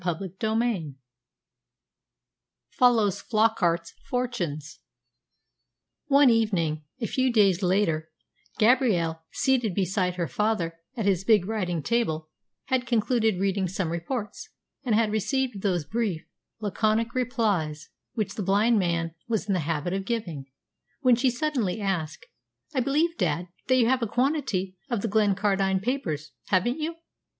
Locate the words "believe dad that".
22.79-23.75